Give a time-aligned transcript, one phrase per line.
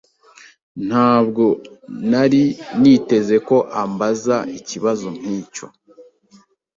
[0.87, 1.43] Ntabwo
[2.09, 2.43] nari
[2.81, 5.65] niteze ko ambaza ikibazo nkicyo.